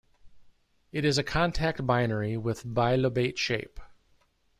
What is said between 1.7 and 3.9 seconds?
binary with bilobate shape.